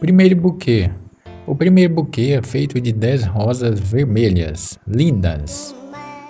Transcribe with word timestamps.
Primeiro 0.00 0.36
buquê. 0.36 0.90
O 1.46 1.54
primeiro 1.54 1.94
buquê 1.94 2.36
é 2.38 2.42
feito 2.42 2.78
de 2.78 2.92
dez 2.92 3.24
rosas 3.24 3.80
vermelhas, 3.80 4.78
lindas. 4.86 5.74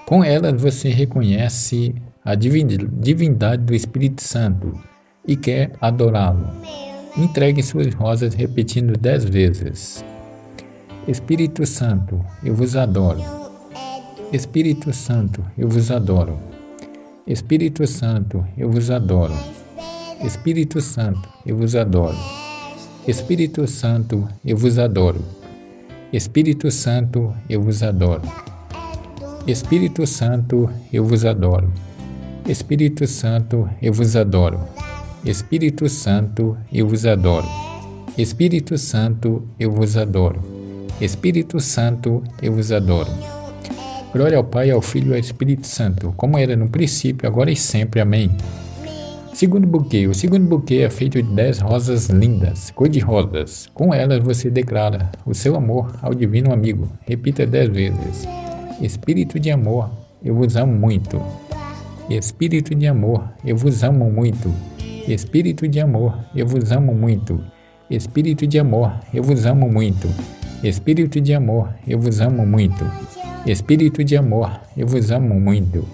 Com 0.07 0.23
elas 0.23 0.61
você 0.61 0.89
reconhece 0.89 1.93
a 2.25 2.37
divindade 2.37 3.65
do 3.65 3.75
Espírito 3.75 4.23
Santo 4.23 4.79
e 5.27 5.37
quer 5.37 5.73
adorá-lo. 5.81 6.49
Entregue 7.17 7.61
suas 7.61 7.93
rosas 7.93 8.35
repetindo 8.35 8.97
dez 8.97 9.25
vezes. 9.25 10.05
Espírito 11.09 11.67
Santo, 11.67 12.25
eu 12.45 12.55
vos 12.55 12.77
adoro. 12.77 13.21
Espírito 14.33 14.93
Santo, 14.93 15.45
eu 15.59 15.69
vos 15.69 15.91
adoro. 15.91 16.39
Espírito 17.27 17.85
Santo, 17.85 18.47
eu 18.57 18.71
vos 18.71 18.93
adoro. 18.93 19.35
Espírito 20.23 20.81
Santo, 20.81 21.29
eu 21.45 21.57
vos 21.57 21.75
adoro. 21.75 22.17
Espírito 23.09 23.69
Santo, 23.69 24.29
eu 24.45 24.57
vos 24.57 24.79
adoro. 24.79 25.25
Espírito 26.13 26.73
Santo, 26.73 27.33
eu 27.49 27.63
vos 27.63 27.81
adoro. 27.81 28.23
Espírito 29.47 30.05
Santo, 30.09 30.69
eu 30.93 31.05
vos 31.05 31.25
adoro. 31.25 31.73
Espírito 32.49 33.07
Santo, 33.07 33.71
eu 33.81 33.93
vos 33.93 34.17
adoro. 34.17 34.59
Espírito 35.25 35.89
Santo, 35.89 36.57
eu 36.73 36.89
vos 36.89 37.07
adoro. 37.07 37.47
Espírito 38.19 38.77
Santo, 38.77 39.41
eu 39.57 39.71
vos 39.71 39.97
adoro. 39.97 40.43
Espírito 41.01 41.61
Santo, 41.61 42.25
eu 42.43 42.55
vos 42.55 42.73
adoro. 42.73 43.11
Glória 44.13 44.37
ao 44.37 44.45
Pai, 44.45 44.73
ao 44.73 44.83
Filho 44.83 45.11
e 45.11 45.15
ao 45.15 45.21
Espírito 45.21 45.65
Santo, 45.65 46.13
como 46.17 46.37
era 46.37 46.57
no 46.57 46.69
princípio, 46.69 47.29
agora 47.29 47.53
e 47.53 47.57
sempre. 47.57 48.01
Amém. 48.01 48.31
Segundo 49.37 49.67
buquê. 49.67 50.07
O 50.07 50.15
segundo 50.15 50.49
buquê 50.49 50.77
é 50.77 50.89
feito 50.89 51.23
de 51.23 51.35
dez 51.35 51.59
rosas 51.59 52.09
lindas, 52.09 52.71
cor 52.71 52.89
de 52.89 53.01
rosas. 53.01 53.69
Com 53.75 53.93
elas 53.93 54.25
você 54.25 54.49
declara 54.49 55.13
o 55.27 55.35
seu 55.35 55.55
amor 55.57 55.95
ao 56.01 56.15
divino 56.15 56.55
amigo. 56.55 56.89
Repita 57.03 57.47
dez 57.47 57.69
vezes. 57.69 58.27
Espírito 58.81 59.39
de 59.39 59.51
amor, 59.51 59.91
eu 60.25 60.35
vos 60.35 60.57
amo 60.57 60.73
muito. 60.73 61.21
Espírito 62.09 62.75
de 62.75 62.87
amor, 62.87 63.31
eu 63.45 63.55
vos 63.59 63.85
amo 63.85 64.11
muito. 64.11 64.51
Espírito 65.07 65.69
de 65.69 65.81
amor, 65.81 66.19
eu 66.35 66.47
vos 66.47 66.73
amo 66.73 66.95
muito. 66.95 67.39
Espírito 67.91 68.47
de 68.47 68.59
amor, 68.59 68.91
eu 69.13 69.23
vos 69.23 69.45
amo 69.45 69.71
muito. 69.71 70.09
Espírito 70.65 71.21
de 71.21 71.35
amor, 71.35 71.75
eu 71.87 72.01
vos 72.01 72.23
amo 72.23 72.47
muito. 72.47 72.91
Espírito 73.47 74.03
de 74.03 74.17
amor, 74.17 74.59
eu 74.79 74.87
vos 74.87 75.11
amo 75.11 75.39
muito. 75.39 75.87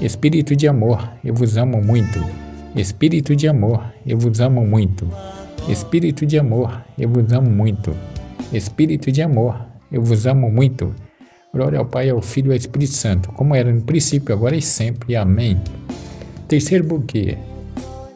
Espírito 0.00 0.56
de 0.56 0.66
amor, 0.66 1.12
eu 1.22 1.34
vos 1.34 1.58
amo 1.58 1.82
muito. 1.84 2.49
Espírito 2.76 3.34
de 3.34 3.48
amor, 3.48 3.92
eu 4.06 4.16
vos 4.16 4.40
amo 4.40 4.64
muito. 4.64 5.08
Espírito 5.68 6.24
de 6.24 6.38
amor, 6.38 6.84
eu 6.96 7.08
vos 7.08 7.32
amo 7.32 7.50
muito. 7.50 7.92
Espírito 8.52 9.10
de 9.10 9.20
amor, 9.22 9.56
eu 9.90 10.00
vos 10.00 10.24
amo 10.24 10.48
muito. 10.48 10.94
Glória 11.52 11.80
ao 11.80 11.86
Pai, 11.86 12.08
ao 12.10 12.22
Filho 12.22 12.50
e 12.50 12.52
ao 12.52 12.56
Espírito 12.56 12.92
Santo, 12.92 13.32
como 13.32 13.56
era 13.56 13.72
no 13.72 13.82
princípio, 13.82 14.32
agora 14.32 14.54
e 14.54 14.62
sempre. 14.62 15.16
Amém. 15.16 15.60
Terceiro 16.46 16.84
buquê. 16.84 17.36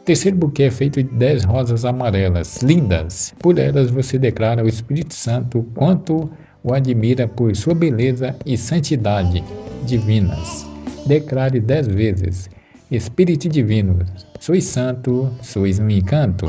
Terceiro 0.05 0.37
buquê 0.37 0.63
é 0.63 0.71
feito 0.71 1.03
de 1.03 1.09
dez 1.09 1.43
rosas 1.43 1.83
amarelas, 1.83 2.61
lindas. 2.61 3.33
Por 3.39 3.59
elas 3.59 3.91
você 3.91 4.17
declara 4.17 4.61
ao 4.61 4.67
Espírito 4.69 5.13
Santo 5.13 5.65
quanto 5.75 6.31
o 6.63 6.73
admira 6.73 7.27
por 7.27 7.53
sua 7.57 7.75
beleza 7.75 8.33
e 8.45 8.57
santidade 8.57 9.43
divinas. 9.85 10.65
Declare 11.05 11.59
dez 11.59 11.87
vezes: 11.87 12.49
Espírito 12.95 13.49
Divino, 13.49 13.99
sois 14.39 14.63
santo, 14.63 15.29
sois 15.41 15.79
um 15.79 15.89
encanto. 15.89 16.45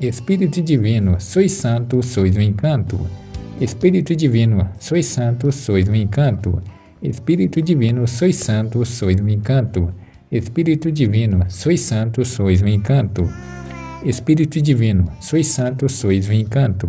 Espírito 0.00 0.62
Divino, 0.62 1.18
sois 1.18 1.50
santo, 1.50 2.00
sois 2.00 2.36
um 2.36 2.40
encanto. 2.40 2.96
Espírito 3.60 4.14
Divino, 4.14 4.68
sois 4.78 5.04
santo, 5.06 5.50
sois 5.50 5.88
um 5.88 5.96
encanto. 5.96 6.62
Espírito 7.02 7.60
Divino, 7.60 8.06
sois 8.06 8.36
santo, 8.36 8.84
sois 8.84 9.20
um 9.20 9.26
encanto. 9.26 9.92
Espírito 10.30 10.92
Divino, 10.92 11.44
sois 11.50 11.80
santo, 11.80 12.24
sois 12.24 12.62
um 12.62 12.68
encanto. 12.68 13.28
Espírito 14.04 14.60
Divino, 14.60 15.10
sois 15.20 15.48
santo, 15.48 15.88
sois 15.88 16.28
um 16.28 16.34
encanto. 16.34 16.88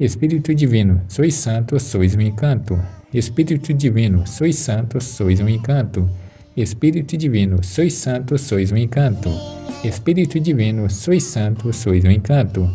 Espírito 0.00 0.52
Divino, 0.52 1.02
sois 1.06 1.36
santo, 1.36 1.78
sois 1.78 2.16
um 2.16 2.20
encanto. 2.20 2.76
Espírito 3.14 3.72
Divino, 3.72 4.26
sois 4.26 4.56
santo, 4.56 5.00
sois 5.00 5.38
um 5.38 5.48
encanto. 5.48 6.10
Espírito 6.56 7.16
Divino, 7.16 7.62
sois 7.62 7.94
santo, 7.94 8.38
sois 8.38 8.70
um 8.72 8.76
encanto. 8.76 9.30
Espírito 9.84 10.38
Divino, 10.38 10.88
sois 10.90 11.24
santo, 11.24 11.72
sois 11.72 12.04
um 12.04 12.10
encanto. 12.10 12.68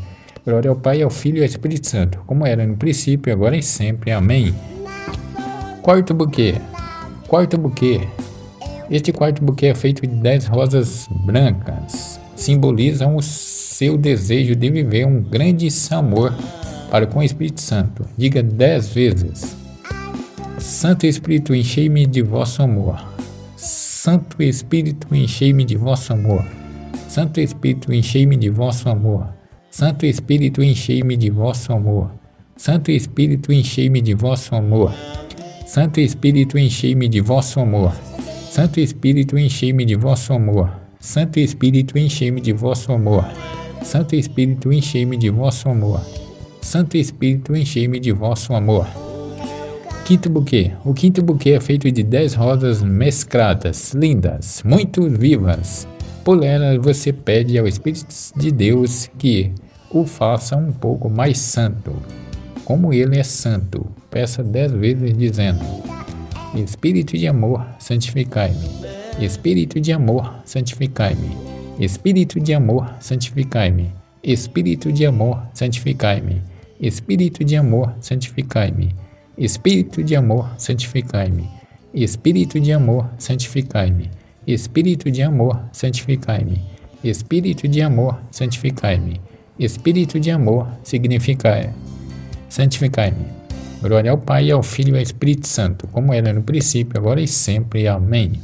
Glória 0.45 0.69
ao 0.69 0.75
Pai, 0.75 1.01
ao 1.01 1.09
Filho 1.09 1.37
e 1.37 1.41
ao 1.41 1.45
Espírito 1.45 1.87
Santo, 1.87 2.19
como 2.25 2.45
era 2.45 2.65
no 2.65 2.77
princípio, 2.77 3.31
agora 3.33 3.55
e 3.55 3.63
sempre. 3.63 4.11
Amém. 4.11 4.55
Quarto 5.81 6.13
buquê. 6.13 6.55
Quarto 7.27 7.57
buquê 7.57 8.01
este 8.89 9.11
quarto 9.11 9.43
buquê 9.43 9.67
é 9.67 9.75
feito 9.75 10.01
de 10.01 10.07
dez 10.07 10.45
rosas 10.45 11.09
brancas. 11.25 12.19
Simbolizam 12.37 13.17
o 13.17 13.21
seu 13.21 13.97
desejo 13.97 14.55
de 14.55 14.69
viver 14.69 15.05
um 15.05 15.21
grande 15.21 15.67
amor 15.91 16.33
para 16.89 17.05
com 17.05 17.19
o 17.19 17.23
Espírito 17.23 17.59
Santo. 17.59 18.05
Diga 18.17 18.41
dez 18.41 18.87
vezes: 18.87 19.57
Santo 20.57 21.05
Espírito, 21.05 21.53
enchei-me 21.53 22.05
de 22.05 22.21
vosso 22.21 22.63
amor. 22.63 23.16
Santo 24.07 24.41
Espírito, 24.41 25.13
enchei-me 25.13 25.65
de 25.65 25.75
vosso 25.75 26.13
amor. 26.13 26.45
Santo 27.09 27.41
Espírito, 27.41 27.91
enchei-me 27.91 28.37
de 28.37 28.49
vosso 28.49 28.87
amor. 28.87 29.27
Santo 29.69 30.05
Espírito, 30.05 30.63
enchei-me 30.63 31.17
de 31.17 31.29
vosso 31.29 31.73
amor. 31.73 32.09
Santo 32.55 32.89
Espírito, 32.89 33.51
enchei-me 33.51 33.99
de 34.01 34.13
vosso 34.13 34.55
amor. 34.55 34.93
Santo 35.65 35.99
Espírito, 35.99 36.57
enchei-me 36.57 37.09
de 37.09 37.19
vosso 37.19 37.59
amor. 37.59 37.91
Santo 38.49 38.79
Espírito, 38.79 39.37
enchei-me 39.37 39.83
de 39.83 39.95
vosso 39.97 40.31
amor. 40.31 40.71
Santo 41.01 41.37
Espírito, 41.41 41.97
enchei-me 41.97 42.39
de 42.39 42.53
vosso 42.53 42.93
amor. 42.93 43.25
Santo 43.83 44.15
Espírito, 44.15 44.71
enchei-me 44.71 45.17
de 45.17 45.29
vosso 45.29 45.67
amor. 45.67 45.99
Santo 46.61 46.95
Espírito, 46.95 47.53
enchei-me 47.53 47.99
de 47.99 48.13
vosso 48.13 48.53
amor. 48.53 48.87
Quinto 50.07 50.29
buquê. 50.29 50.71
O 50.85 50.93
quinto 50.93 51.21
buquê 51.21 51.49
é 51.49 51.59
feito 51.59 51.91
de 51.91 52.01
dez 52.01 52.33
rosas 52.33 52.81
mescladas, 52.81 53.93
lindas, 53.93 54.63
muito 54.63 55.09
vivas. 55.09 55.85
Por 56.23 56.45
elas 56.45 56.77
você 56.81 57.11
pede 57.11 57.59
ao 57.59 57.67
Espírito 57.67 58.07
de 58.37 58.49
Deus 58.49 59.09
que 59.19 59.51
o 59.91 60.05
faça 60.05 60.55
um 60.55 60.71
pouco 60.71 61.09
mais 61.09 61.37
santo. 61.39 61.93
Como 62.63 62.93
ele 62.93 63.19
é 63.19 63.23
santo, 63.23 63.85
peça 64.09 64.41
dez 64.41 64.71
vezes 64.71 65.11
dizendo: 65.17 65.65
Espírito 66.55 67.17
de 67.17 67.27
amor, 67.27 67.67
santificai-me. 67.77 68.69
Espírito 69.19 69.77
de 69.77 69.91
amor, 69.91 70.35
santificai-me. 70.45 71.37
Espírito 71.77 72.39
de 72.39 72.53
amor, 72.53 72.93
santificai-me. 73.01 73.91
Espírito 74.23 74.89
de 74.89 75.05
amor, 75.05 75.41
santificai-me. 75.53 76.41
Espírito 76.79 77.43
de 77.43 77.57
amor, 77.57 77.93
santificai-me. 77.99 79.06
Espírito 79.37 80.03
de 80.03 80.15
amor, 80.15 80.49
santificai-me. 80.57 81.47
Espírito 81.93 82.59
de 82.59 82.73
amor, 82.73 83.07
santificai-me. 83.19 84.09
Espírito 84.47 85.11
de 85.11 85.21
amor, 85.21 85.61
santificai-me. 85.71 86.59
Espírito 87.03 87.67
de 87.67 87.81
amor, 87.83 88.19
santificai-me. 88.31 89.21
Espírito 89.59 90.19
de 90.19 90.31
amor, 90.31 90.67
significai. 90.83 91.71
Santificai-me. 92.49 93.27
Glória 93.79 94.09
ao 94.09 94.17
Pai, 94.17 94.49
ao 94.49 94.63
Filho 94.63 94.95
e 94.95 94.97
ao 94.97 95.03
Espírito 95.03 95.47
Santo, 95.47 95.87
como 95.89 96.11
era 96.11 96.33
no 96.33 96.41
princípio, 96.41 96.99
agora 96.99 97.21
e 97.21 97.27
sempre. 97.27 97.87
Amém. 97.87 98.41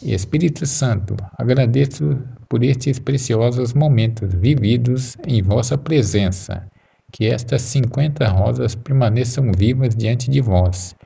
Espírito 0.00 0.64
Santo, 0.64 1.16
agradeço 1.36 2.18
por 2.48 2.62
estes 2.62 3.00
preciosos 3.00 3.74
momentos 3.74 4.32
vividos 4.32 5.16
em 5.26 5.42
vossa 5.42 5.76
presença. 5.76 6.68
Que 7.16 7.26
estas 7.26 7.62
cinquenta 7.62 8.26
rosas 8.26 8.74
permaneçam 8.74 9.52
vivas 9.56 9.94
diante 9.94 10.28
de 10.28 10.40
vós, 10.40 10.96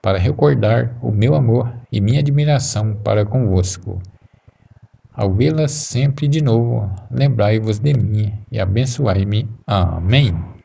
para 0.00 0.16
recordar 0.16 0.96
o 1.02 1.12
meu 1.12 1.34
amor 1.34 1.70
e 1.92 2.00
minha 2.00 2.20
admiração 2.20 2.94
para 2.94 3.26
convosco. 3.26 4.00
Ao 5.12 5.30
vê-las 5.30 5.72
sempre 5.72 6.26
de 6.26 6.40
novo, 6.40 6.90
lembrai-vos 7.10 7.78
de 7.78 7.92
mim 7.92 8.32
e 8.50 8.58
abençoai-me. 8.58 9.46
Amém. 9.66 10.57